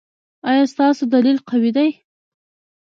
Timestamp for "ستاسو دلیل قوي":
0.73-1.71